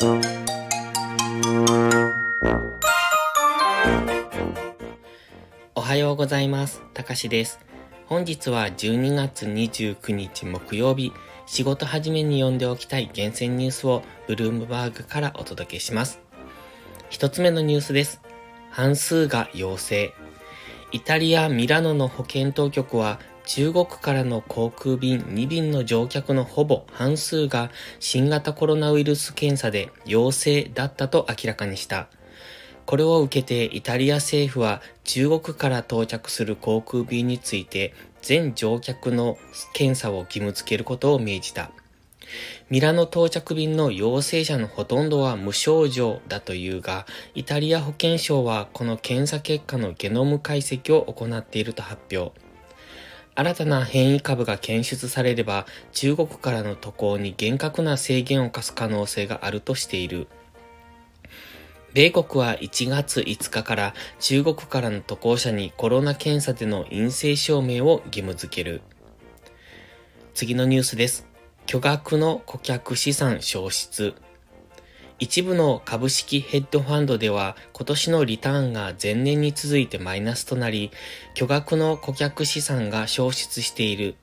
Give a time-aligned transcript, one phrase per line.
[0.00, 0.04] お
[5.80, 6.82] はようございます。
[6.94, 7.58] たかしです。
[8.06, 11.12] 本日は12月29日木曜日、
[11.46, 16.20] 仕事始めに読んでおきたい厳選ニュースをブルームバーグからお届けします。
[17.10, 18.20] 一つ目のニュースです。
[18.70, 20.14] 半数が陽性。
[20.92, 23.18] イタリア・ミラノの保健当局は
[23.48, 32.08] 中国からの航空便2便の乗客のほぼ半数が新型コロナウイルス検査で陽性だったと明らかにした。
[32.84, 39.38] これを受けてイタリア政府は中国から到着する航空便について全乗客の
[39.72, 41.70] 検査を義務付けることを命じた。
[42.68, 52.47] ミラノ到着便の陽性者のほとんどは無症状だというが、イタリア保健省はこの検査結果のゲノム解析を行っていると発表。
[53.38, 60.26] 新たな変異株が検出されれば、中国からの渡航に厳格な制限を課す可能性があるとしている。
[61.94, 68.82] 米国は1月5日から中国からの渡航者にコロナ検査での陰性証明を義務付ける。
[70.34, 71.24] 次のニュースです。
[71.66, 74.14] 巨額の顧客資産消失。
[75.20, 80.92] 一部の株式ヘッドファンドでは今年のリターンが前年に続いてマイナスとなり、
[81.34, 84.14] 巨額の顧客資産が消失している。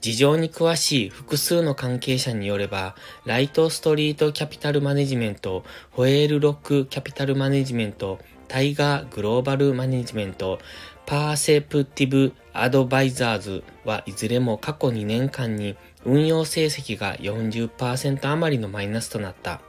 [0.00, 2.94] 事情に詳しい複数の関係者によれば、
[3.26, 10.58] ライトストリートキャピタルマネジメント、ホエールロックキャピタルマネジメント、タイガーグローバルマネジメント、
[11.04, 19.60] パーセプティブアドバイザーズはいずれも過去2年間に運用成績が40%余りのマイナスとなった。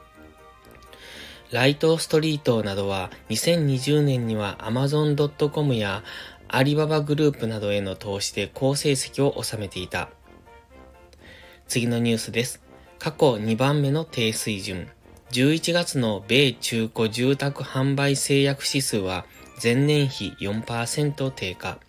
[1.52, 6.04] ライトストリートなどは2020年には Amazon.com や
[6.48, 10.10] アリババグループなどへの投資で好成績を収めていた。
[11.68, 12.62] 次のニュースです。
[12.98, 14.88] 過去2番目の低水準。
[15.32, 19.26] 11月の米中古住宅販売制約指数は
[19.62, 21.80] 前年比4%低下。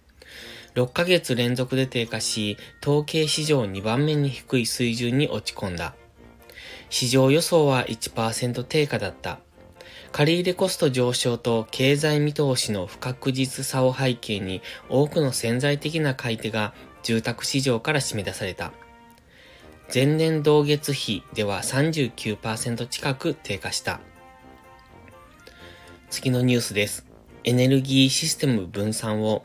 [0.74, 5.94] 6ヶ月連続で低下し、統計史上2番目に低い水準に落ち込んだ。
[6.90, 9.38] 市場予想は1%低下だった。
[10.12, 18.72] 借入コスト上昇と経済見通しの不確実さを背景に多くの潜在的な買い手が住宅市場から締め出された。
[19.92, 24.00] 前年同月比では39%近く低下した。
[26.10, 27.06] 次のニュースです。
[27.44, 29.44] エネルギーシステム分散を、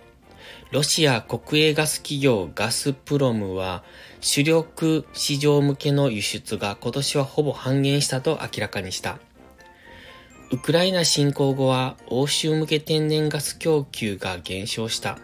[0.71, 3.83] ロシア国営ガス企業ガスプロムは、
[4.19, 9.19] 主力市場向けの輸出が今年はほぼ半減したと明らかにした。
[10.51, 15.17] ウクライナ侵攻後は欧州向け天然ガス供給が減少した。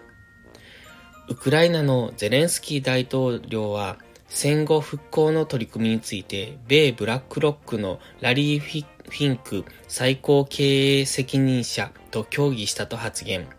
[1.27, 3.97] ウクライナのゼレンスキー大統領は
[4.29, 13.49] 戦後復興の取り組みについて、米ブラックロックのラリー・フィンク最高経営責任者と協議したと発言。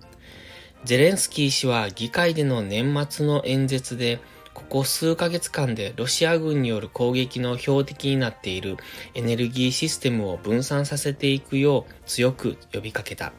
[0.85, 4.21] ゼレンスキー氏は議会での年末の演説で、
[4.69, 8.77] ここ数ヶ月間でロシア軍による攻撃の標的になっている
[9.15, 13.33] エネルギーシステムを分散させていくよう強く呼びかけた。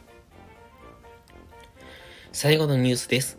[2.31, 3.37] 最後のニュースです。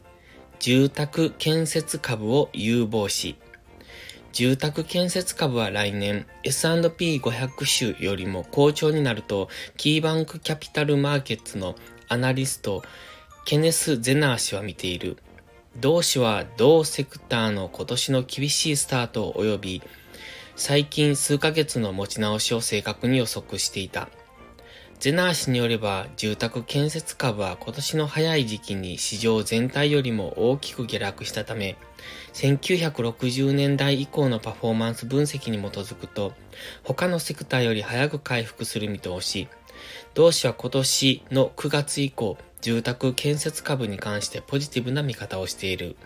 [0.60, 3.34] 住宅建設株を有望視。
[4.32, 11.74] 住宅建設株は来年 S&P500 種よりも好調になるとキーバンクキャピタルマーケッツの
[12.06, 12.84] アナリスト
[13.44, 15.16] ケネス・ゼナー氏は見ている。
[15.78, 19.82] 同氏は同セクターの今年の厳しいスタート及び
[20.56, 24.08] 最近数ヶ月の持ち直しを正確に予測していた。
[24.98, 31.78] ゼナー氏によれば、住宅建設株は今年の早い時期に市場全体よりも大きく下落したため、
[32.34, 36.34] 1960年代以降のパフォーマンス分析に基づくと、
[36.82, 39.48] 他のセクターより早く回復する見通し、
[40.12, 45.96] 同氏は今年の9月以降、住宅建設株に関してポジティブな見方をしている。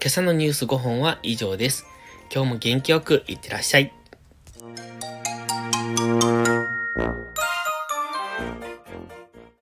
[0.00, 1.84] 今朝のニュース5本は以上です。
[2.32, 3.92] 今日も元気よくいってらっしゃい。